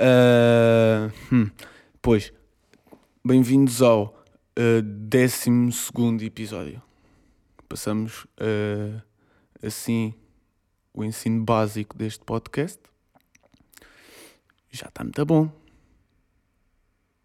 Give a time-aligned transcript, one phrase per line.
[0.00, 1.50] Uh, hum,
[2.00, 2.32] pois,
[3.22, 4.18] bem-vindos ao
[4.58, 6.82] uh, 12 episódio.
[7.68, 9.02] Passamos uh,
[9.62, 10.14] assim
[10.94, 12.80] o ensino básico deste podcast.
[14.70, 15.52] Já está muito bom.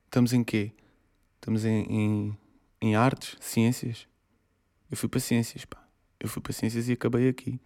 [0.04, 0.74] Estamos em quê?
[1.36, 2.38] Estamos em, em,
[2.82, 4.06] em artes, ciências.
[4.92, 5.82] Eu fui para ciências, pá.
[6.20, 7.58] Eu fui para ciências e acabei aqui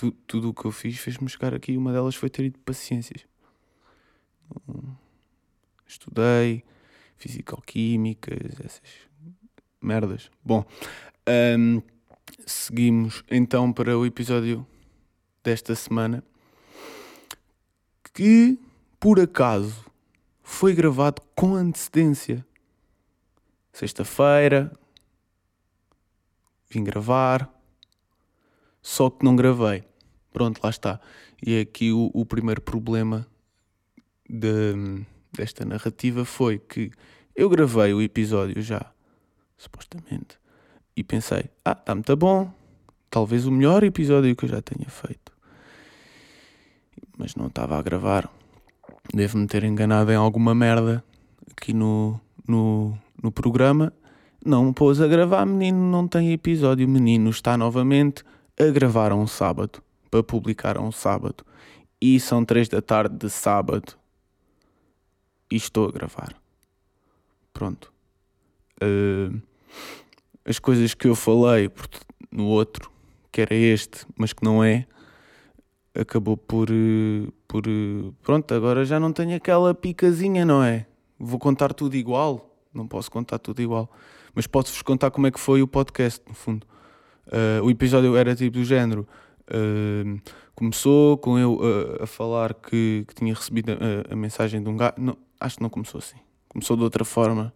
[0.00, 1.76] tu, tudo o que eu fiz fez-me chegar aqui.
[1.76, 3.26] Uma delas foi ter ido para ciências.
[5.86, 6.64] Estudei
[7.18, 8.80] físico-químicas, essas
[9.80, 10.30] merdas.
[10.42, 10.64] Bom,
[11.58, 11.82] um,
[12.46, 14.66] seguimos então para o episódio
[15.44, 16.24] desta semana
[18.14, 18.58] que
[18.98, 19.84] por acaso
[20.42, 22.44] foi gravado com antecedência.
[23.70, 24.72] Sexta-feira
[26.70, 27.52] vim gravar,
[28.80, 29.89] só que não gravei.
[30.32, 31.00] Pronto, lá está.
[31.44, 33.26] E aqui o, o primeiro problema
[34.28, 36.90] de, desta narrativa foi que
[37.34, 38.92] eu gravei o episódio já,
[39.56, 40.38] supostamente,
[40.96, 42.52] e pensei: ah, está muito bom,
[43.10, 45.32] talvez o melhor episódio que eu já tenha feito.
[47.18, 48.30] Mas não estava a gravar.
[49.12, 51.04] Devo-me ter enganado em alguma merda
[51.50, 53.92] aqui no, no, no programa.
[54.44, 56.88] Não pôs a gravar, menino, não tem episódio.
[56.88, 58.24] Menino está novamente
[58.58, 61.44] a gravar um sábado para publicar a um sábado.
[62.00, 63.94] E são três da tarde de sábado.
[65.50, 66.34] E estou a gravar.
[67.52, 67.92] Pronto.
[68.82, 69.40] Uh,
[70.44, 71.70] as coisas que eu falei
[72.30, 72.90] no outro,
[73.30, 74.86] que era este, mas que não é,
[75.94, 76.68] acabou por.
[77.46, 77.64] por
[78.22, 80.86] pronto, agora já não tenho aquela picazinha, não é?
[81.18, 82.46] Vou contar tudo igual.
[82.72, 83.90] Não posso contar tudo igual.
[84.34, 86.66] Mas posso-vos contar como é que foi o podcast, no fundo.
[87.26, 89.06] Uh, o episódio era tipo do género.
[90.60, 94.76] Começou com eu uh, a falar que, que tinha recebido a, a, mensagem de um
[94.76, 94.92] gajo.
[94.98, 96.18] Não, acho que não começou assim.
[96.50, 97.50] Começou de outra forma.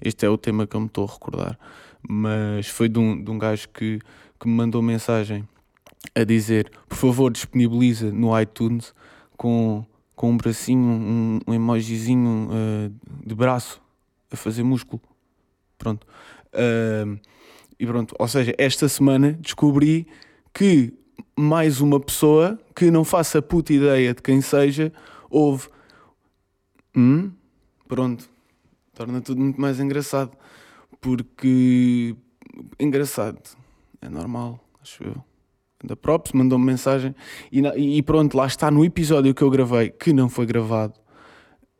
[0.00, 1.56] Este é o tema que eu me estou a recordar.
[2.02, 4.00] Mas foi de um, de um gajo que,
[4.40, 5.48] que me mandou mensagem
[6.16, 8.92] a dizer: por favor, disponibiliza no iTunes
[9.36, 9.86] com,
[10.16, 13.80] com um bracinho, um, um emojizinho uh, de braço
[14.32, 15.00] a fazer músculo.
[15.78, 16.04] Pronto.
[17.78, 20.08] E pronto, ou seja, esta semana descobri
[20.52, 20.92] que
[21.36, 24.92] mais uma pessoa que não faça puta ideia de quem seja,
[25.30, 25.68] houve.
[26.96, 27.30] Hum?
[27.86, 28.28] Pronto.
[28.94, 30.32] Torna tudo muito mais engraçado.
[31.00, 32.16] Porque.
[32.78, 33.38] Engraçado.
[34.00, 35.24] É normal, acho eu.
[35.84, 37.14] Da Props mandou-me mensagem
[37.52, 40.94] e, e, pronto, lá está no episódio que eu gravei, que não foi gravado.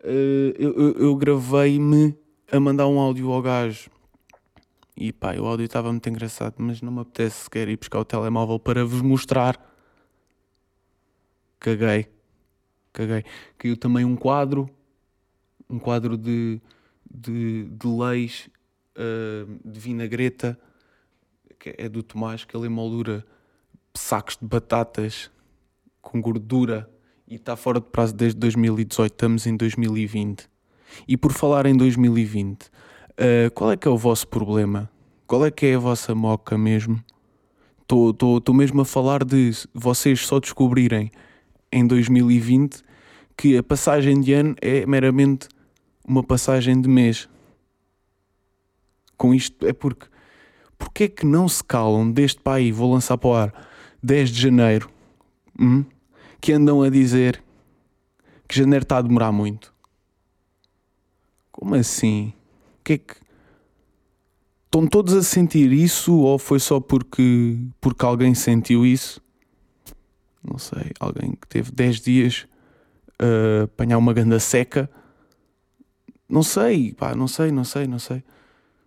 [0.05, 2.17] Uh, eu, eu, eu gravei-me
[2.51, 3.91] a mandar um áudio ao gajo
[4.99, 8.05] e pá, o áudio estava muito engraçado, mas não me apetece sequer ir buscar o
[8.05, 9.57] telemóvel para vos mostrar.
[11.61, 12.09] Caguei.
[12.93, 13.25] Caguei.
[13.57, 14.69] Caiu também um quadro,
[15.71, 16.61] um quadro de,
[17.09, 18.51] de, de leis
[18.97, 20.59] uh, de vinagreta,
[21.61, 23.25] que é do Tomás, que ele emoldura
[23.95, 25.31] sacos de batatas
[26.01, 26.91] com gordura
[27.27, 30.49] e está fora de prazo desde 2018, estamos em 2020.
[31.07, 32.71] E por falar em 2020,
[33.19, 34.89] Uh, qual é que é o vosso problema?
[35.27, 37.03] Qual é que é a vossa moca mesmo?
[37.83, 41.11] Estou mesmo a falar de vocês só descobrirem
[41.73, 42.85] em 2020
[43.37, 45.49] que a passagem de ano é meramente
[46.07, 47.29] uma passagem de mês.
[49.17, 50.07] Com isto é porque
[50.79, 53.69] porque é que não se calam deste país, vou lançar para o ar,
[54.01, 54.89] 10 de janeiro,
[55.59, 55.85] hum?
[56.41, 57.43] que andam a dizer
[58.47, 59.75] que janeiro está a demorar muito?
[61.51, 62.33] Como assim?
[62.89, 63.15] Que é que.
[64.65, 69.21] Estão todos a sentir isso ou foi só porque, porque alguém sentiu isso?
[70.43, 72.47] Não sei, alguém que teve 10 dias
[73.19, 74.91] a apanhar uma ganda seca.
[76.29, 78.23] Não sei, pá, não sei, não sei, não sei.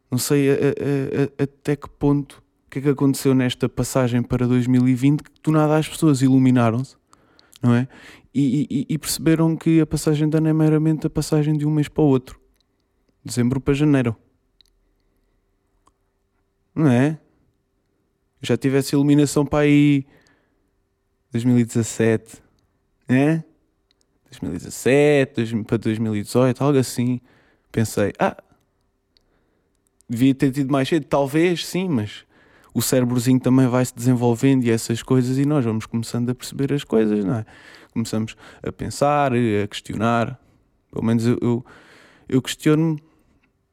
[0.09, 4.21] Não sei a, a, a, até que ponto o que é que aconteceu nesta passagem
[4.21, 6.95] para 2020 que do nada as pessoas iluminaram-se,
[7.61, 7.87] não é?
[8.33, 11.71] E, e, e, perceberam que a passagem de ano é meramente a passagem de um
[11.71, 12.40] mês para o outro
[13.23, 14.15] dezembro para janeiro.
[16.73, 17.19] Não é?
[18.41, 20.05] Já tivesse iluminação para aí
[21.31, 22.41] 2017,
[23.07, 23.43] é?
[24.25, 27.21] 2017 para 2018, algo assim.
[27.71, 28.35] Pensei, ah,
[30.09, 32.25] devia ter tido mais cedo, talvez sim, mas
[32.73, 36.73] o cérebrozinho também vai se desenvolvendo e essas coisas e nós vamos começando a perceber
[36.73, 37.45] as coisas, não é?
[37.93, 40.39] Começamos a pensar, a questionar.
[40.91, 41.65] Pelo menos eu, eu,
[42.27, 43.01] eu questiono-me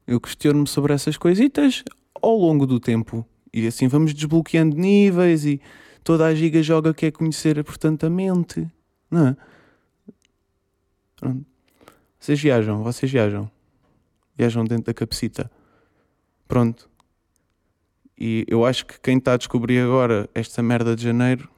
[0.09, 1.85] eu questiono-me sobre essas coisitas
[2.15, 3.27] ao longo do tempo.
[3.53, 5.61] E assim vamos desbloqueando níveis e
[6.03, 8.67] toda a giga joga quer conhecer portanto a mente.
[9.11, 9.37] Não é?
[12.19, 13.51] Vocês viajam, vocês viajam.
[14.35, 15.51] Viajam dentro da capacita.
[16.47, 16.89] Pronto.
[18.19, 21.49] E eu acho que quem está a descobrir agora esta merda de janeiro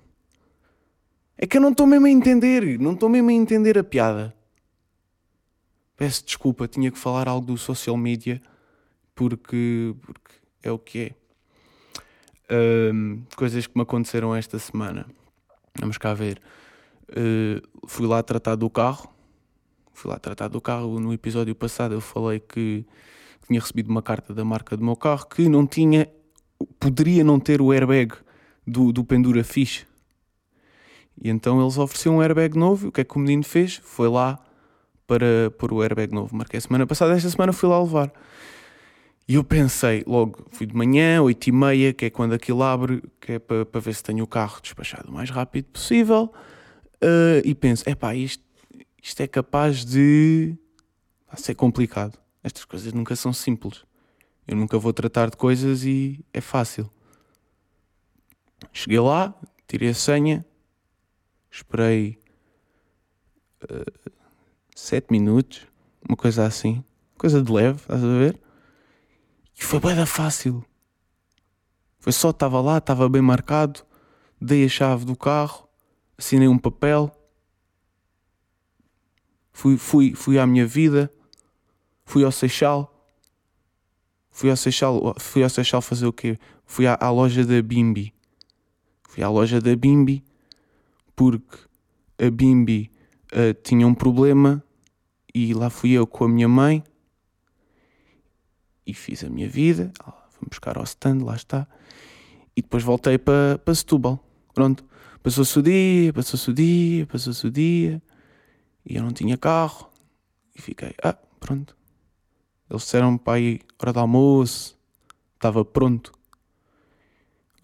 [1.38, 2.78] é que eu não estou mesmo a entender.
[2.80, 4.34] Não estou mesmo a entender a piada.
[6.00, 8.40] Peço desculpa, tinha que falar algo do social media
[9.14, 11.14] porque, porque é o que
[12.48, 12.90] é.
[12.90, 15.04] Um, coisas que me aconteceram esta semana.
[15.78, 16.40] Vamos cá ver.
[17.10, 19.12] Uh, fui lá tratar do carro.
[19.92, 20.98] Fui lá tratar do carro.
[20.98, 22.82] No episódio passado eu falei que
[23.46, 26.08] tinha recebido uma carta da marca do meu carro que não tinha,
[26.78, 28.14] poderia não ter o airbag
[28.66, 29.86] do, do Pendura Fish.
[31.22, 32.88] E então eles ofereceram um airbag novo.
[32.88, 33.76] O que é que o menino fez?
[33.84, 34.42] Foi lá
[35.10, 36.36] para pôr o airbag novo.
[36.36, 38.12] Marquei a semana passada, esta semana fui lá levar.
[39.26, 43.02] E eu pensei, logo, fui de manhã, 8 e meia, que é quando aquilo abre,
[43.20, 46.32] que é para, para ver se tenho o carro despachado o mais rápido possível.
[47.02, 48.44] Uh, e penso, é pá, isto,
[49.02, 50.56] isto é capaz de
[51.34, 52.16] ser complicado.
[52.44, 53.84] Estas coisas nunca são simples.
[54.46, 56.88] Eu nunca vou tratar de coisas e é fácil.
[58.72, 59.34] Cheguei lá,
[59.66, 60.46] tirei a senha,
[61.50, 62.16] esperei
[63.64, 64.19] uh,
[64.80, 65.66] sete minutos,
[66.08, 66.82] uma coisa assim,
[67.16, 68.40] coisa de leve, estás a ver?
[69.58, 70.64] E foi bem fácil.
[71.98, 73.82] Foi só, estava lá, estava bem marcado,
[74.40, 75.68] dei a chave do carro,
[76.16, 77.14] assinei um papel,
[79.52, 81.12] fui, fui, fui à minha vida,
[82.06, 82.90] fui ao Seixal,
[84.30, 86.38] fui ao Seixal, fui ao Seixal fazer o quê?
[86.64, 88.14] Fui à, à loja da Bimbi.
[89.08, 90.24] Fui à loja da Bimbi
[91.14, 91.58] porque
[92.18, 92.90] a Bimbi
[93.32, 94.64] uh, tinha um problema
[95.34, 96.82] e lá fui eu com a minha mãe
[98.86, 99.92] e fiz a minha vida.
[100.30, 101.66] Fui buscar ao stand, lá está.
[102.56, 104.24] E depois voltei para, para Setúbal.
[104.54, 104.84] Pronto.
[105.22, 108.02] Passou-se o dia, passou-se o dia, passou-se o dia.
[108.84, 109.90] E eu não tinha carro.
[110.56, 111.76] E fiquei, ah, pronto.
[112.68, 114.78] Eles disseram para ir hora de almoço.
[115.34, 116.12] Estava pronto.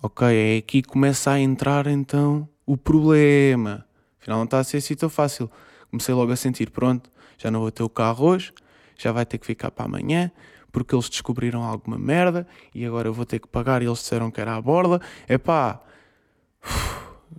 [0.02, 3.86] Ok, é aqui que começa a entrar então o problema.
[4.20, 5.50] Afinal não está a ser assim tão fácil.
[5.90, 8.52] Comecei logo a sentir, pronto, já não vou ter o carro hoje,
[8.96, 10.30] já vai ter que ficar para amanhã,
[10.72, 14.30] porque eles descobriram alguma merda e agora eu vou ter que pagar e eles disseram
[14.30, 15.00] que era à borda.
[15.28, 15.80] Epá,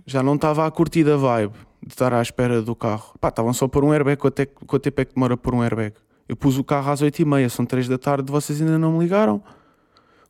[0.06, 1.54] já não estava a curtir a vibe
[1.84, 3.14] de estar à espera do carro.
[3.20, 5.94] Pá, estavam só por um airbag, quanto, é, tempo é que demora por um airbag?
[6.28, 9.42] Eu pus o carro às 8h30, são 3 da tarde, vocês ainda não me ligaram.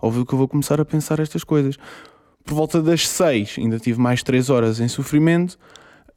[0.01, 1.77] Óbvio que eu vou começar a pensar estas coisas.
[2.45, 5.59] Por volta das 6, ainda tive mais 3 horas em sofrimento,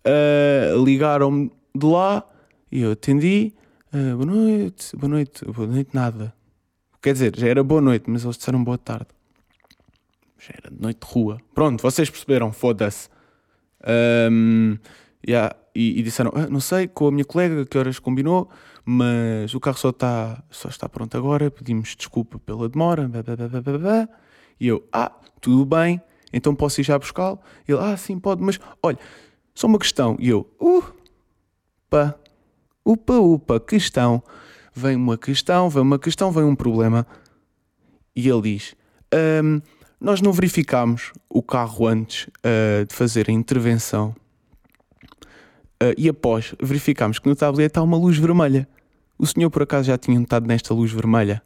[0.06, 2.24] uh, ligaram-me de lá
[2.72, 3.54] e eu atendi.
[3.94, 6.34] Uh, boa noite, boa noite, boa noite, nada.
[7.02, 9.08] Quer dizer, já era boa noite, mas eles disseram boa tarde.
[10.38, 11.38] Já era de noite de rua.
[11.54, 13.10] Pronto, vocês perceberam, foda-se.
[14.32, 14.78] Um,
[15.28, 18.50] yeah, e, e, disseram, ah, não sei, com a minha colega que horas combinou,
[18.86, 23.08] mas o carro só está, só está pronto agora, pedimos desculpa pela demora.
[23.08, 24.10] Blá, blá, blá,
[24.60, 26.02] e eu, ah, tudo bem,
[26.32, 27.40] então posso ir já buscá-lo?
[27.68, 28.98] Ele, ah, sim, pode, mas olha,
[29.54, 30.16] só uma questão.
[30.20, 30.84] E eu, uh,
[31.90, 32.16] pá,
[32.86, 34.24] upa, upa, questão.
[34.74, 37.06] Vem uma questão, vem uma questão, vem um problema.
[38.16, 38.76] E ele diz:
[39.44, 39.62] um,
[40.00, 44.16] Nós não verificámos o carro antes uh, de fazer a intervenção.
[45.82, 48.68] Uh, e após verificámos que no tablete há uma luz vermelha.
[49.18, 51.44] O senhor por acaso já tinha notado nesta luz vermelha?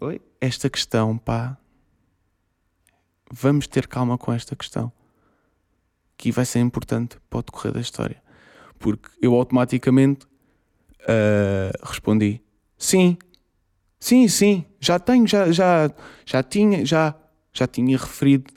[0.00, 0.20] Oi?
[0.40, 1.58] Esta questão, pá.
[3.30, 4.92] Vamos ter calma com esta questão.
[6.16, 8.25] Que vai ser importante para o decorrer da história
[8.78, 10.26] porque eu automaticamente
[11.02, 12.40] uh, respondi:
[12.76, 13.16] sim,
[13.98, 15.90] sim, sim, já tenho, já, já,
[16.24, 17.14] já tinha, já,
[17.52, 18.52] já tinha referido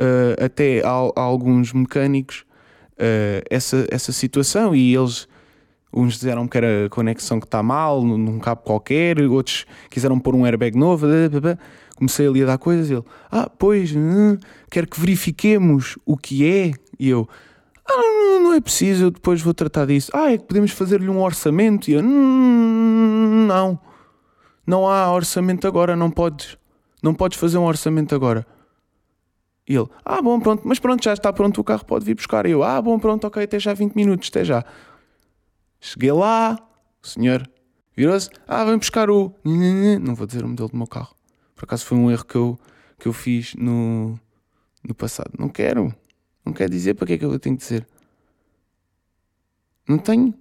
[0.00, 2.44] uh, até a, a, alguns mecânicos
[2.92, 5.28] uh, essa, essa situação e eles.
[5.94, 10.34] Uns disseram que era a conexão que está mal, num cabo qualquer, outros quiseram pôr
[10.34, 11.06] um airbag novo.
[11.94, 12.90] Comecei ali a dar coisas.
[12.90, 14.38] Ele, ah, pois, hum,
[14.70, 16.72] quero que verifiquemos o que é.
[16.98, 17.28] E eu,
[17.88, 20.10] ah, não, não é preciso, eu depois vou tratar disso.
[20.14, 21.90] Ah, é que podemos fazer-lhe um orçamento.
[21.90, 23.78] E eu, hum, não,
[24.66, 26.56] não há orçamento agora, não podes,
[27.02, 28.46] não podes fazer um orçamento agora.
[29.68, 32.46] E ele, ah, bom, pronto, mas pronto, já está pronto o carro, pode vir buscar.
[32.46, 34.64] E eu, ah, bom, pronto, ok, até já 20 minutos, até já.
[35.80, 36.58] Cheguei lá,
[37.02, 37.48] o senhor
[37.96, 39.34] virou-se, ah, vem buscar o.
[39.44, 41.14] Não vou dizer o modelo do meu carro.
[41.54, 42.58] Por acaso foi um erro que eu,
[42.98, 44.18] que eu fiz no,
[44.86, 45.30] no passado.
[45.38, 45.94] Não quero.
[46.44, 47.86] Não quer dizer para que é que eu tenho que dizer.
[49.88, 50.34] Não tenho.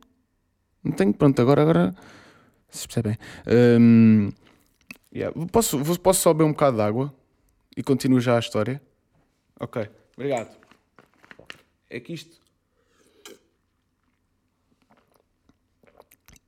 [0.84, 1.14] Não tenho.
[1.14, 1.96] Pronto, agora, agora.
[2.70, 3.18] Se percebem.
[3.80, 4.32] Um,
[5.14, 5.36] yeah.
[5.52, 7.14] posso, posso só beber um bocado de água
[7.76, 8.82] e continuo já a história?
[9.60, 10.58] Ok, obrigado.
[11.90, 12.42] É que isto.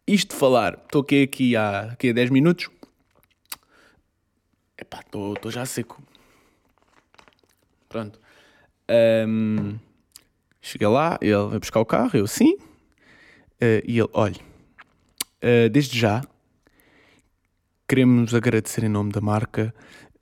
[0.08, 2.70] isto de falar, estou aqui, aqui há, aqui há 10 minutos.
[4.78, 6.02] Epá, estou já seco.
[7.88, 8.20] Pronto.
[8.90, 9.78] Um,
[10.62, 12.56] cheguei lá, ele vai buscar o carro, eu sim.
[13.62, 14.40] Uh, e ele, olha,
[15.44, 16.22] uh, desde já
[17.88, 19.74] queremos agradecer em nome da marca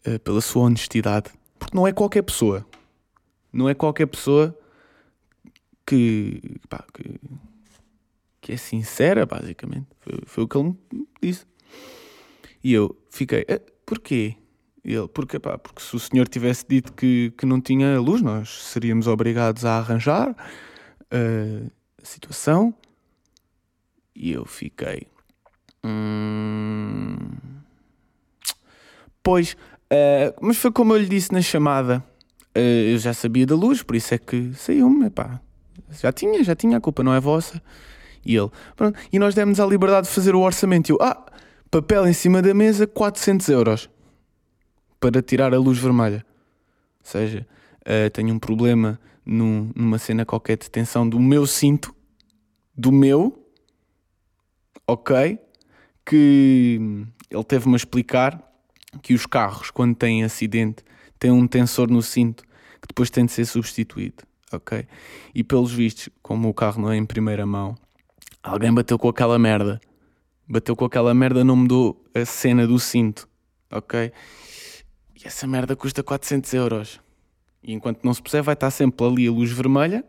[0.06, 2.66] uh, pela sua honestidade, porque não é qualquer pessoa,
[3.52, 4.58] não é qualquer pessoa
[5.86, 7.20] que, pá, que,
[8.40, 9.88] que, é sincera, basicamente.
[10.00, 11.46] Foi, foi, o que ele me disse.
[12.64, 13.46] E eu fiquei,
[13.86, 14.36] porquê?
[14.84, 18.50] Ele, porque, pá, porque se o senhor tivesse dito que, que não tinha luz, nós
[18.64, 21.72] seríamos obrigados a arranjar uh,
[22.02, 22.74] a situação.
[24.16, 25.08] E eu fiquei.
[25.84, 27.18] Hum...
[29.24, 32.04] Pois, uh, mas foi como eu lhe disse na chamada.
[32.58, 35.40] Uh, eu já sabia da luz, por isso é que saiu-me, pá.
[35.92, 37.62] Já tinha, já tinha, a culpa não é vossa.
[38.26, 38.98] E ele, pronto.
[39.14, 40.90] E nós demos a liberdade de fazer o orçamento.
[40.90, 41.24] E eu, ah,
[41.70, 43.90] papel em cima da mesa, 400 euros
[45.02, 46.24] para tirar a luz vermelha.
[47.00, 47.46] Ou seja,
[47.82, 51.94] uh, tenho um problema num, numa cena qualquer de tensão do meu cinto,
[52.78, 53.44] do meu,
[54.88, 55.40] ok,
[56.06, 56.80] que
[57.30, 58.40] ele teve-me a explicar
[59.02, 60.84] que os carros, quando têm acidente,
[61.18, 62.44] têm um tensor no cinto
[62.80, 64.86] que depois tem de ser substituído, ok?
[65.34, 67.76] E pelos vistos, como o carro não é em primeira mão,
[68.44, 69.80] alguém bateu com aquela merda.
[70.48, 73.28] Bateu com aquela merda, não mudou a cena do cinto,
[73.72, 74.12] ok?
[75.24, 77.00] E essa merda custa 400 euros.
[77.64, 80.04] E enquanto não se puser, vai estar sempre ali a luz vermelha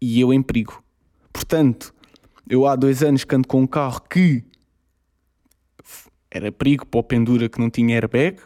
[0.00, 0.82] e eu em perigo.
[1.32, 1.94] Portanto,
[2.48, 4.42] eu há dois anos que ando com um carro que
[6.30, 8.40] era perigo para o pendura que não tinha airbag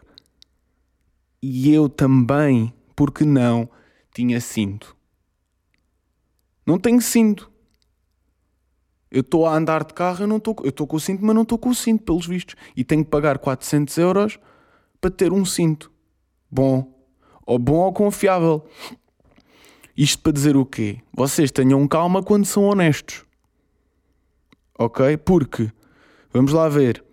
[1.41, 3.69] e eu também, porque não,
[4.13, 4.97] tinha cinto.
[6.67, 7.51] Não tenho cinto.
[9.11, 11.35] Eu estou a andar de carro, eu não estou, eu estou com o cinto, mas
[11.35, 12.55] não estou com o cinto, pelos vistos.
[12.75, 14.39] E tenho que pagar 400 euros
[15.03, 15.91] para ter um cinto
[16.49, 16.89] bom,
[17.45, 18.65] ou bom ou confiável.
[19.97, 21.01] Isto para dizer o quê?
[21.13, 23.25] Vocês tenham calma quando são honestos.
[24.79, 25.17] Ok?
[25.19, 25.71] Porque,
[26.33, 27.05] vamos lá ver.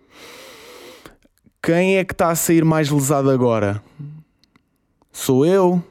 [1.60, 3.82] Quem é que está a sair mais lesado agora?
[5.12, 5.82] Sou eu.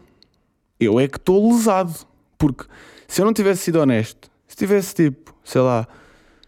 [0.79, 1.93] Eu é que estou lesado.
[2.37, 2.63] Porque
[3.09, 5.85] se eu não tivesse sido honesto, se tivesse tipo, sei lá,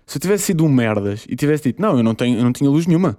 [0.08, 2.54] se eu tivesse sido um merdas e tivesse dito, não, eu não, tenho, eu não
[2.54, 3.18] tinha luz nenhuma.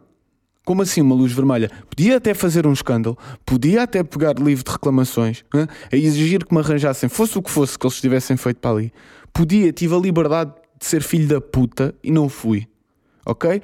[0.64, 1.71] Como assim uma luz vermelha?
[1.90, 5.66] Podia até fazer um escândalo, podia até pegar livro de reclamações, né?
[5.92, 8.92] a exigir que me arranjassem, fosse o que fosse que eles tivessem feito para ali.
[9.33, 12.69] Podia, tive a liberdade de ser filho da puta e não fui.
[13.25, 13.62] Ok?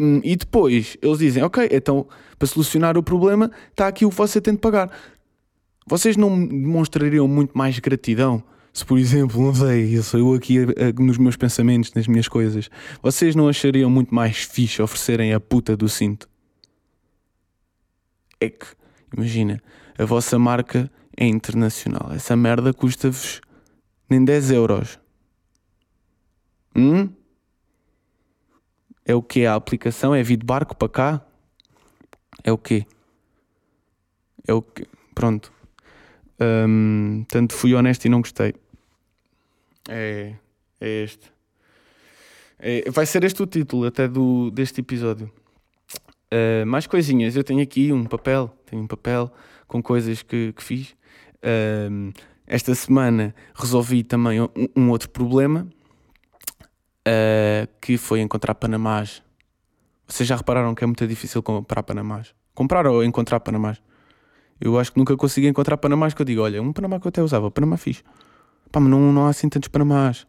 [0.00, 2.06] Um, e depois eles dizem: Ok, então
[2.38, 4.90] para solucionar o problema está aqui o que você tem de pagar.
[5.86, 8.42] Vocês não demonstrariam muito mais gratidão
[8.78, 10.58] se, por exemplo, não sei, eu aqui
[11.00, 12.70] nos meus pensamentos, nas minhas coisas,
[13.02, 16.28] vocês não achariam muito mais fixe oferecerem a puta do cinto?
[18.40, 18.66] É que,
[19.12, 19.60] imagina,
[19.98, 22.12] a vossa marca é internacional.
[22.12, 23.40] Essa merda custa-vos
[24.08, 25.00] nem 10 euros.
[26.76, 27.08] Hum?
[29.04, 29.44] É o que?
[29.44, 31.26] A aplicação é vir de barco para cá?
[32.44, 32.86] É o quê?
[34.46, 34.86] É o que?
[35.16, 35.52] Pronto.
[36.40, 38.54] Um, tanto fui honesto e não gostei.
[39.88, 40.34] É,
[40.80, 41.32] é este.
[42.58, 45.32] É, vai ser este o título até do, deste episódio.
[46.32, 47.34] Uh, mais coisinhas.
[47.34, 48.54] Eu tenho aqui um papel.
[48.66, 49.32] Tenho um papel
[49.66, 50.94] com coisas que, que fiz.
[51.38, 52.12] Uh,
[52.46, 55.66] esta semana resolvi também um, um outro problema.
[57.06, 59.22] Uh, que foi encontrar Panamás.
[60.06, 62.34] Vocês já repararam que é muito difícil comprar Panamás?
[62.54, 63.80] Comprar ou encontrar Panamás?
[64.60, 67.10] Eu acho que nunca consegui encontrar Panamás que eu digo, olha, um Panamá que eu
[67.10, 68.02] até usava, Panamá fixe.
[68.70, 70.26] Pá, mas não, não há assim tantos Panamás.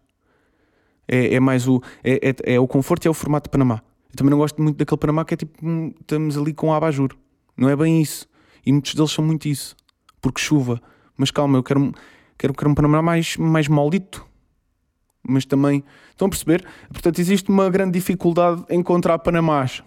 [1.08, 1.82] É, é mais o.
[2.04, 3.82] É, é, é, o conforto e é o formato de Panamá.
[4.12, 5.66] Eu também não gosto muito daquele Panamá que é tipo.
[5.66, 7.16] Hum, estamos ali com abajur.
[7.58, 8.28] Não é bem isso.
[8.66, 9.76] E muitos deles são muito isso.
[10.22, 10.82] Porque chuva.
[11.18, 11.92] Mas calma, eu quero,
[12.38, 14.26] quero, quero um Panamá mais, mais maldito.
[15.28, 15.84] Mas também.
[16.12, 16.66] Estão a perceber?
[16.90, 19.84] Portanto, existe uma grande dificuldade em encontrar Panamás.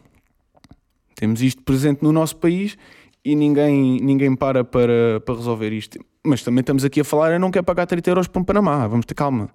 [1.15, 2.77] Temos isto presente no nosso país
[3.25, 5.99] e ninguém, ninguém para, para para resolver isto.
[6.25, 8.87] Mas também estamos aqui a falar, eu não quero pagar 30 euros por um Panamá,
[8.87, 9.51] vamos ter calma.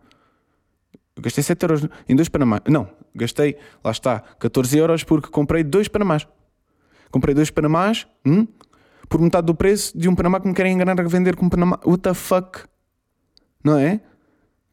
[1.15, 2.61] Eu gastei 7 euros em dois Panamás.
[2.67, 6.27] Não, gastei, lá está, 14 euros porque comprei dois Panamás.
[7.09, 8.45] Comprei dois Panamás hum,
[9.09, 11.49] por metade do preço de um Panamá que me querem enganar a vender com um
[11.49, 11.79] Panamá.
[11.85, 12.65] What the fuck?
[13.63, 14.01] Não é?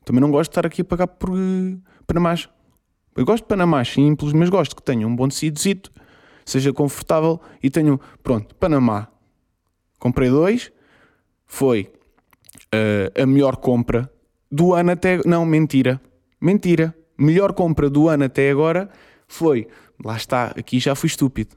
[0.04, 2.48] Também não gosto de estar aqui a pagar por uh, Panamás.
[3.16, 5.90] Eu gosto de Panamás simples, mas gosto que tenha um bom tecidozito,
[6.44, 9.08] seja confortável e tenho, pronto, Panamá.
[9.98, 10.70] Comprei dois,
[11.46, 11.90] foi
[12.74, 14.10] uh, a melhor compra
[14.50, 15.20] do ano até.
[15.24, 16.00] Não, mentira.
[16.40, 16.94] Mentira.
[17.16, 18.90] melhor compra do ano até agora
[19.26, 19.66] foi,
[20.04, 21.56] lá está, aqui já fui estúpido.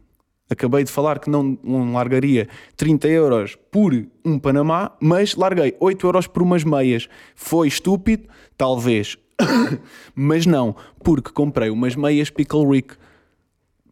[0.49, 6.07] Acabei de falar que não, não largaria 30 euros por um Panamá, mas larguei 8
[6.07, 7.09] euros por umas meias.
[7.35, 8.29] Foi estúpido?
[8.57, 9.17] Talvez.
[10.15, 12.95] mas não, porque comprei umas meias Pickle Rick.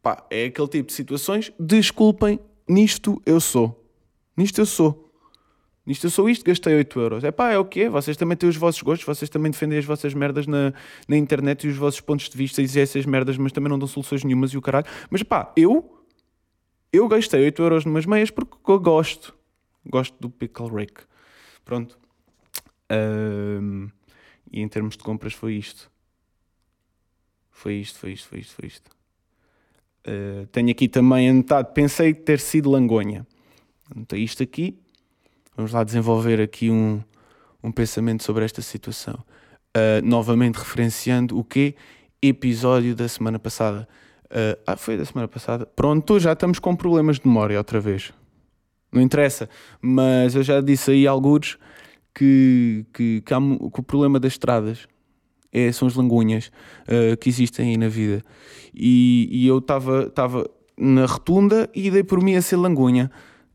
[0.05, 1.51] Pá, é aquele tipo de situações.
[1.59, 3.83] Desculpem, nisto eu sou.
[4.37, 5.11] Nisto eu sou.
[5.83, 7.23] Nisto eu sou isto, gastei 8 euros.
[7.23, 7.89] É pá, é o quê?
[7.89, 10.75] Vocês também têm os vossos gostos, vocês também defendem as vossas merdas na,
[11.07, 13.87] na internet e os vossos pontos de vista e essas merdas, mas também não dão
[13.87, 14.85] soluções nenhumas e o caralho.
[15.09, 16.05] Mas pá, eu
[16.93, 19.35] eu gastei 8 euros numas meias porque eu gosto.
[19.87, 21.01] Gosto do Pickle Rick.
[21.63, 21.97] Pronto.
[22.91, 23.89] Um,
[24.51, 25.91] e em termos de compras foi isto.
[27.49, 28.95] Foi isto, foi isto, foi isto, foi isto.
[30.07, 33.25] Uh, tenho aqui também anotado, pensei ter sido Langonha.
[33.93, 34.77] Anotei isto aqui.
[35.55, 37.01] Vamos lá desenvolver aqui um,
[37.63, 39.15] um pensamento sobre esta situação.
[39.75, 41.75] Uh, novamente referenciando o quê?
[42.21, 43.87] Episódio da semana passada.
[44.25, 45.65] Uh, ah, foi da semana passada.
[45.65, 48.13] Pronto, já estamos com problemas de memória outra vez.
[48.91, 49.49] Não interessa,
[49.81, 51.57] mas eu já disse aí alguns
[52.13, 54.87] que, que, que, há, que o problema das estradas
[55.55, 58.21] é, são as langunhas uh, que existem aí na vida.
[58.73, 60.11] E, e eu estava
[60.77, 63.09] na rotunda e dei por mim a ser langunha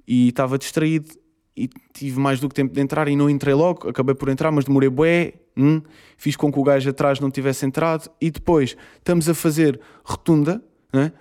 [0.08, 1.10] e estava distraído
[1.54, 4.50] e tive mais do que tempo de entrar e não entrei logo, acabei por entrar,
[4.50, 5.82] mas demorei bué, hum,
[6.16, 10.64] fiz com que o gajo atrás não tivesse entrado e depois estamos a fazer rotunda,
[10.90, 11.12] né?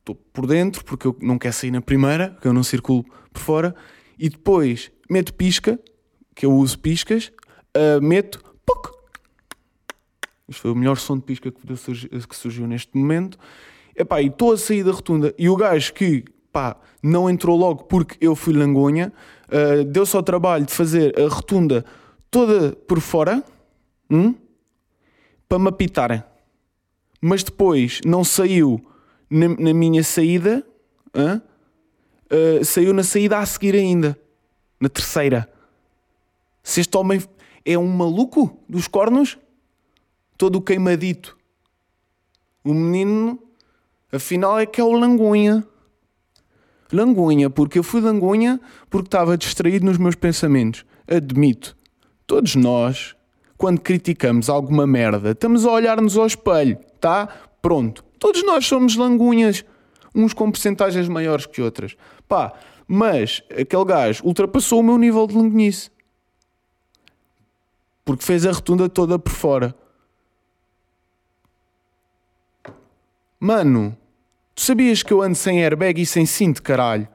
[0.00, 3.40] estou por dentro porque eu não quero sair na primeira, que eu não circulo por
[3.40, 3.74] fora,
[4.18, 5.78] e depois meto pisca,
[6.34, 7.30] que eu uso piscas,
[7.76, 8.93] uh, meto poc.
[10.48, 13.38] Isto foi o melhor som de pisca que surgiu neste momento.
[13.96, 17.84] Epá, e estou a sair da rotunda e o gajo que pá, não entrou logo
[17.84, 19.12] porque eu fui langonha,
[19.48, 21.84] uh, deu-se ao trabalho de fazer a rotunda
[22.30, 23.42] toda por fora
[24.10, 24.34] hum,
[25.48, 26.22] para me apitarem.
[27.20, 28.84] Mas depois não saiu
[29.30, 30.64] na, na minha saída,
[31.16, 34.18] uh, saiu na saída a seguir ainda,
[34.80, 35.48] na terceira.
[36.62, 37.22] Se este homem
[37.64, 39.38] é um maluco dos cornos,
[40.36, 41.36] todo queimadito,
[42.64, 43.38] o menino,
[44.10, 45.64] afinal, é que é o langonha.
[46.92, 50.84] Langunha, porque eu fui Langunha porque estava distraído nos meus pensamentos.
[51.08, 51.76] Admito.
[52.26, 53.14] Todos nós,
[53.58, 57.28] quando criticamos alguma merda, estamos a olhar-nos ao espelho, tá?
[57.60, 58.04] Pronto.
[58.18, 59.64] Todos nós somos langunhas,
[60.14, 61.96] uns com percentagens maiores que outras.
[62.26, 62.54] Pá,
[62.86, 65.90] mas aquele gajo ultrapassou o meu nível de langunhice.
[68.04, 69.74] Porque fez a rotunda toda por fora.
[73.44, 73.94] Mano,
[74.54, 77.06] Tu sabias que eu ando sem airbag e sem cinto, caralho?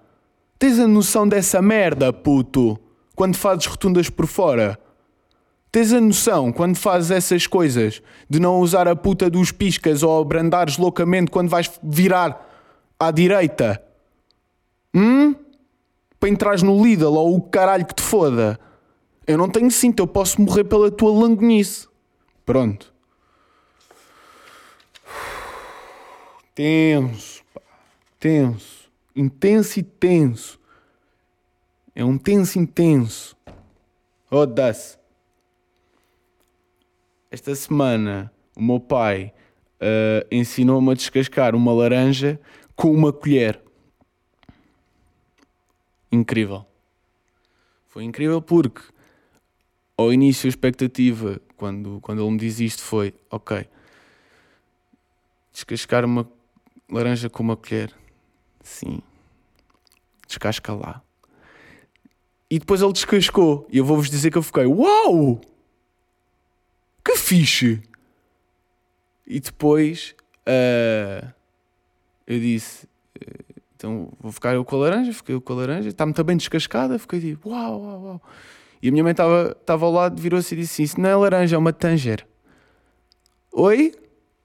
[0.60, 2.78] Tens a noção dessa merda, puto?
[3.16, 4.78] Quando fazes rotundas por fora?
[5.72, 10.22] Tens a noção, quando fazes essas coisas, de não usar a puta dos piscas ou
[10.22, 12.48] abrandares loucamente quando vais virar
[13.00, 13.82] à direita?
[14.94, 15.34] Hum?
[16.20, 18.60] Para entrares no Lidl ou o caralho que te foda?
[19.26, 21.88] Eu não tenho cinto, eu posso morrer pela tua langonice.
[22.46, 22.94] Pronto.
[26.60, 27.42] Tenso,
[28.20, 30.60] tenso, intenso e tenso.
[31.96, 33.34] É um tenso intenso.
[34.30, 34.98] Roda-se.
[37.32, 39.34] Esta semana o meu pai
[39.80, 42.38] uh, ensinou-me a descascar uma laranja
[42.76, 43.64] com uma colher.
[46.12, 46.66] Incrível.
[47.88, 48.82] Foi incrível porque
[49.96, 53.66] ao início a expectativa, quando, quando ele me diz isto, foi ok,
[55.54, 56.30] descascar uma
[56.92, 57.94] laranja com uma colher.
[58.64, 59.02] Sim.
[60.28, 61.02] Descasca lá.
[62.50, 63.68] E depois ele descascou.
[63.72, 65.40] E eu vou-vos dizer que eu fiquei: Uau!
[67.04, 67.82] Que fixe!
[69.26, 70.16] E depois
[70.48, 71.32] uh,
[72.26, 72.88] eu disse:
[73.76, 75.14] Então vou ficar eu com a laranja.
[75.14, 75.90] Fiquei eu com a laranja.
[75.90, 76.98] Está muito bem descascada.
[76.98, 78.22] Fiquei tipo: Uau, uau, uau.
[78.82, 81.60] E a minha mãe estava ao lado, virou-se e disse: Isso não é laranja, é
[81.60, 82.26] uma tanger.
[83.52, 83.94] Oi?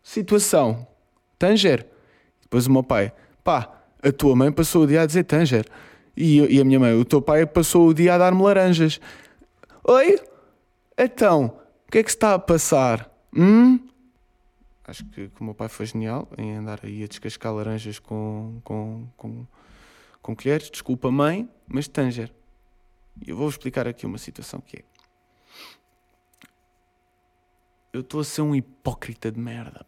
[0.02, 0.86] Situação.
[1.38, 1.93] Tanger.
[2.44, 5.66] Depois o meu pai, pá, a tua mãe passou o dia a dizer Tanger.
[6.16, 9.00] E, e a minha mãe, o teu pai passou o dia a dar-me laranjas.
[9.82, 10.20] Oi?
[10.96, 11.46] Então,
[11.88, 13.10] o que é que se está a passar?
[13.36, 13.80] Hum?
[14.86, 18.60] Acho que, que o meu pai foi genial em andar aí a descascar laranjas com,
[18.62, 19.46] com, com,
[20.22, 20.70] com colheres.
[20.70, 22.30] Desculpa, mãe, mas Tanger.
[23.26, 24.84] Eu vou explicar aqui uma situação que é.
[27.92, 29.86] Eu estou a ser um hipócrita de merda,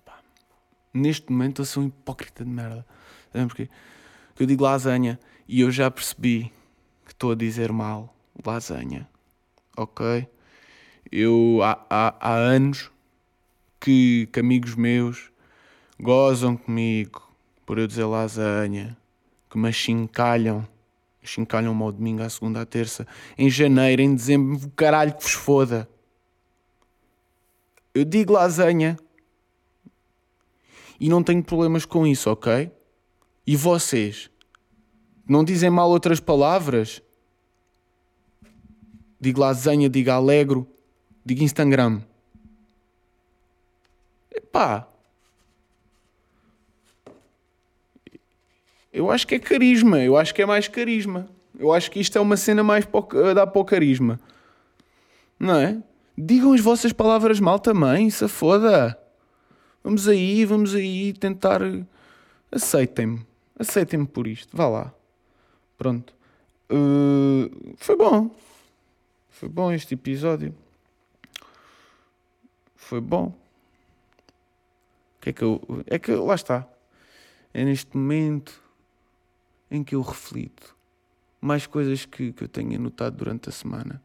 [0.97, 2.87] neste momento eu sou um hipócrita de merda.
[3.33, 3.69] Sabem porquê?
[4.29, 6.53] Porque eu digo lasanha e eu já percebi
[7.05, 9.09] que estou a dizer mal lasanha.
[9.77, 10.27] Ok?
[11.11, 12.91] Eu há, há, há anos
[13.81, 15.31] que, que amigos meus
[16.01, 17.27] gozam comigo
[17.65, 18.97] por eu dizer lasanha,
[19.51, 20.67] que me achincalham,
[21.23, 23.07] achincalham-me ao domingo, à segunda, à terça,
[23.37, 25.89] em janeiro, em dezembro, o caralho que vos foda.
[27.93, 28.97] Eu digo lasanha
[31.01, 32.71] e não tenho problemas com isso, ok?
[33.47, 34.31] E vocês?
[35.29, 37.03] Não dizem mal outras palavras?
[39.21, 40.67] Digo lasanha, digo alegro,
[41.25, 42.01] digo Instagram.
[44.35, 44.89] Epá.
[48.93, 51.29] Eu acho que é carisma, eu acho que é mais carisma.
[51.59, 52.87] Eu acho que isto é uma cena mais
[53.31, 54.21] a dar para o carisma.
[55.39, 55.83] Não é?
[56.17, 58.99] Digam as vossas palavras mal também, se foda.
[59.87, 61.61] Vamos aí, vamos aí tentar.
[62.51, 63.25] Aceitem-me.
[63.57, 64.57] Aceitem-me por isto.
[64.57, 64.93] Vá lá.
[65.79, 66.13] Pronto.
[66.69, 68.35] Uh, foi bom.
[69.31, 70.53] Foi bom este episódio.
[72.75, 73.33] Foi bom.
[75.21, 75.63] Que é que eu.
[75.87, 76.69] É que lá está.
[77.55, 78.61] É neste momento
[79.71, 80.75] em que eu reflito.
[81.41, 84.03] Mais coisas que, que eu tenho anotado durante a semana.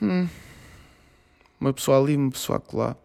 [0.00, 0.26] Hum.
[1.62, 2.96] Uma pessoa ali, uma pessoa acolá.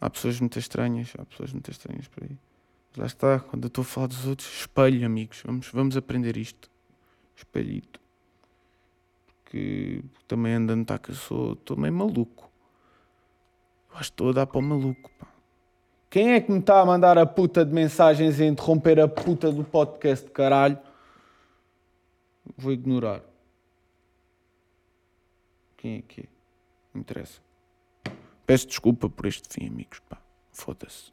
[0.00, 2.38] Há pessoas muito estranhas, há pessoas muito estranhas por aí.
[2.90, 5.42] Mas lá está, quando eu estou a falar dos outros, espelho, amigos.
[5.44, 6.70] Vamos, vamos aprender isto.
[7.36, 8.00] Espelhito
[9.50, 12.48] que também ando a notar que eu sou, estou meio maluco.
[13.90, 15.26] Eu acho que estou a dar para o maluco, pá.
[16.08, 19.08] Quem é que me está a mandar a puta de mensagens e a interromper a
[19.08, 20.78] puta do podcast de caralho?
[22.56, 23.22] Vou ignorar.
[25.76, 26.29] Quem é que é?
[26.92, 27.40] Não interessa.
[28.46, 30.20] Peço desculpa por este fim, amigos, pá.
[30.52, 31.12] Foda-se.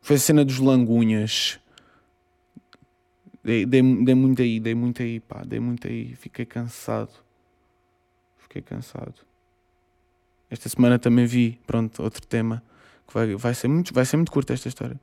[0.00, 1.60] Foi a cena dos langunhas.
[3.44, 6.14] Dei, dei, dei muito aí, dei muito aí, pá, dei muito aí.
[6.16, 7.12] Fiquei cansado.
[8.38, 9.14] Fiquei cansado.
[10.50, 12.62] Esta semana também vi, pronto, outro tema
[13.06, 15.00] que vai, vai, ser, muito, vai ser muito curta esta história.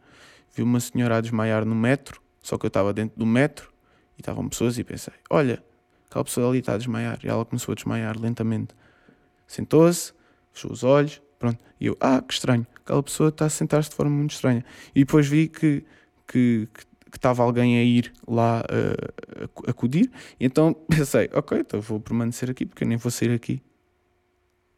[0.56, 3.72] Vi uma senhora a desmaiar no metro, só que eu estava dentro do metro
[4.20, 5.64] e estavam pessoas e pensei: olha,
[6.10, 7.18] aquela pessoa ali está a desmaiar.
[7.24, 8.76] E ela começou a desmaiar lentamente.
[9.48, 10.14] Sentou-se,
[10.52, 11.58] fechou os olhos, pronto.
[11.80, 14.64] E eu: ah, que estranho, aquela pessoa está a sentar-se de forma muito estranha.
[14.94, 15.86] E depois vi que,
[16.28, 21.82] que, que que estava alguém a ir lá uh, acudir, e então pensei, ok, então
[21.82, 23.64] vou permanecer aqui, porque eu nem vou sair aqui.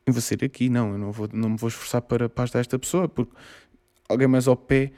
[0.07, 2.61] Nem vou sair aqui, não, eu não, vou, não me vou esforçar para, para ajudar
[2.61, 3.33] esta pessoa, porque
[4.07, 4.93] alguém mais ao pé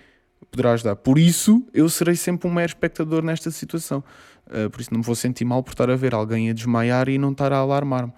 [0.51, 0.95] poderá ajudar.
[0.95, 4.03] Por isso, eu serei sempre um mero espectador nesta situação.
[4.47, 7.09] Uh, por isso, não me vou sentir mal por estar a ver alguém a desmaiar
[7.09, 8.13] e não estar a alarmar-me.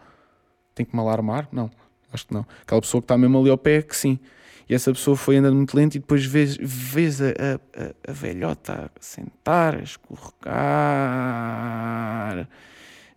[0.74, 1.48] Tem que me alarmar?
[1.52, 1.70] Não,
[2.12, 2.46] acho que não.
[2.62, 4.20] Aquela pessoa que está mesmo ali ao pé, que sim.
[4.68, 8.92] E essa pessoa foi andando muito lento e depois vês, vês a, a, a velhota
[8.96, 10.56] a sentar, a escorregar,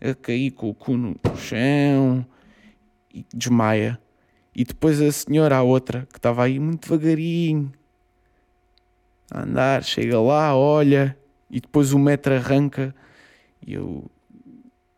[0.00, 2.26] a cair com o cu no chão
[3.12, 3.98] e desmaia.
[4.54, 7.72] E depois a senhora, a outra, que estava aí muito devagarinho,
[9.30, 11.16] a andar, chega lá, olha,
[11.50, 12.94] e depois o metro arranca
[13.66, 14.10] e eu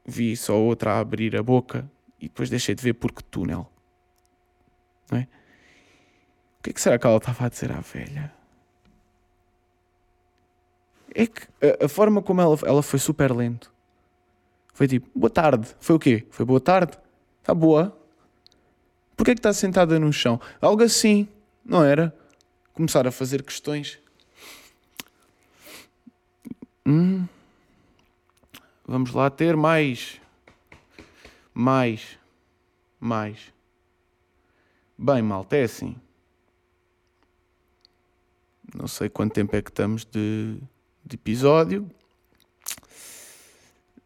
[0.04, 1.90] vi só outra a abrir a boca
[2.20, 3.70] e depois deixei de ver porque túnel.
[5.10, 5.22] Não é?
[6.58, 8.32] O que, é que será que ela estava a dizer à velha?
[11.14, 11.42] É que
[11.80, 13.72] a, a, forma como ela, ela foi super lento.
[14.74, 15.68] Foi tipo, boa tarde.
[15.80, 16.26] Foi o quê?
[16.30, 16.98] Foi boa tarde?
[17.40, 17.96] Está boa?
[19.16, 20.40] Porquê é que está sentada no chão?
[20.60, 21.28] Algo assim,
[21.64, 22.14] não era?
[22.72, 23.98] Começar a fazer questões.
[26.90, 27.24] Hum.
[28.84, 30.20] Vamos lá ter mais.
[31.54, 32.18] Mais.
[32.98, 33.52] Mais.
[34.98, 35.94] Bem, malta, é assim.
[38.74, 40.60] Não sei quanto tempo é que estamos de,
[41.04, 41.88] de episódio.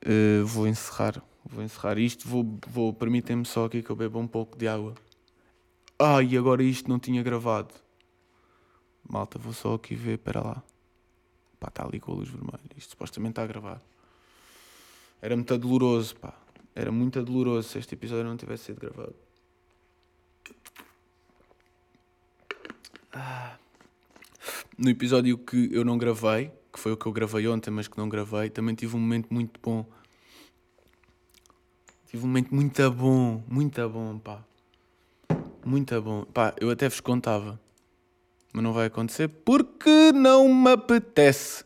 [0.04, 1.22] Uh, vou encerrar.
[1.42, 2.28] Vou encerrar isto.
[2.28, 4.94] Vou, vou permitem-me só aqui que eu beba um pouco de água.
[5.98, 7.72] Ah, e agora isto não tinha gravado.
[9.08, 10.16] Malta, vou só aqui ver.
[10.16, 10.62] Espera lá.
[11.64, 12.60] Pá, está ali com a luz vermelha.
[12.76, 13.80] Isto supostamente está gravado.
[15.22, 16.38] Era muito doloroso, pá.
[16.74, 19.14] Era muito doloroso se este episódio não tivesse sido gravado.
[23.12, 23.56] Ah
[24.76, 27.96] no episódio que eu não gravei, que foi o que eu gravei ontem, mas que
[27.96, 29.86] não gravei, também tive um momento muito bom.
[32.08, 34.44] Tive um momento muito bom, muito bom, pá.
[35.64, 36.24] Muito bom.
[36.26, 37.58] Pá, eu até vos contava.
[38.54, 41.64] Mas não vai acontecer porque não me apetece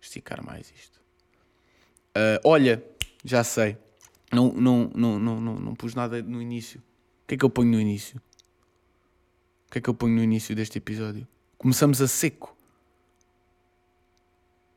[0.00, 0.98] esticar mais isto.
[2.16, 2.82] Uh, olha,
[3.22, 3.76] já sei.
[4.32, 6.80] Não, não, não, não, não, não pus nada no início.
[6.80, 8.22] O que é que eu ponho no início?
[9.68, 11.28] O que é que eu ponho no início deste episódio?
[11.58, 12.56] Começamos a seco.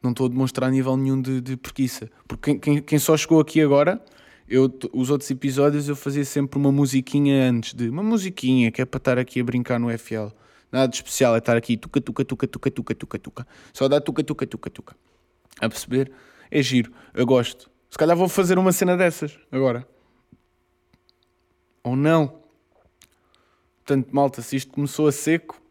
[0.04, 2.12] Não estou a demonstrar nível nenhum de, de preguiça.
[2.28, 4.04] Porque quem, quem, quem só chegou aqui agora,
[4.48, 7.90] eu, os outros episódios eu fazia sempre uma musiquinha antes de.
[7.90, 10.28] Uma musiquinha que é para estar aqui a brincar no FL.
[10.72, 13.48] Nada de especial, é estar aqui tuca, tuca, tuca, tuca, tuca, tuca, tuca.
[13.74, 14.96] Só dá tuca, tuca, tuca, tuca.
[15.60, 16.12] A perceber?
[16.52, 17.70] É giro, eu gosto.
[17.90, 19.88] Se calhar vou fazer uma cena dessas agora.
[21.84, 22.42] Ou não.
[23.78, 25.62] Portanto, malta, se isto começou a seco,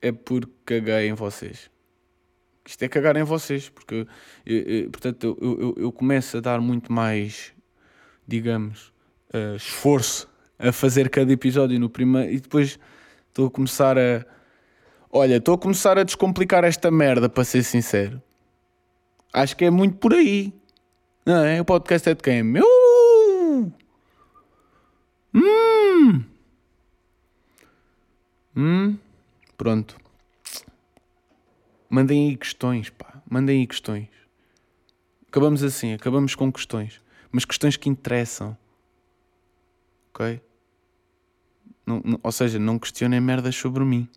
[0.00, 1.70] é porque caguei em vocês.
[2.64, 4.06] Isto é cagar em vocês, porque,
[4.44, 7.52] eu, eu, portanto, eu, eu, eu, começo a dar muito mais,
[8.28, 8.92] digamos,
[9.34, 12.78] uh, esforço a fazer cada episódio no primeiro e depois
[13.28, 14.24] estou a começar a.
[15.10, 18.22] Olha, estou a começar a descomplicar esta merda, para ser sincero.
[19.32, 20.52] Acho que é muito por aí.
[21.24, 21.60] Não é?
[21.60, 22.42] O podcast é de quem?
[22.42, 22.64] Meu!
[25.34, 26.24] Hum!
[28.54, 28.98] Hum?
[29.56, 29.96] Pronto.
[31.88, 33.22] Mandem aí questões, pá.
[33.30, 34.08] Mandem aí questões.
[35.28, 37.00] Acabamos assim, acabamos com questões.
[37.30, 38.56] Mas questões que interessam.
[40.10, 40.40] Ok?
[41.86, 44.08] Não, não, ou seja, não questionem merdas sobre mim.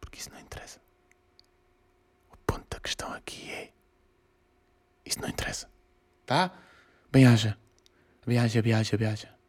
[0.00, 0.80] Porque isso não interessa.
[2.32, 3.72] O ponto da questão aqui é.
[5.04, 5.68] Isso não interessa.
[6.24, 6.50] Tá?
[7.10, 7.58] Bem haja.
[8.26, 9.39] Viaja, viaja, viaja.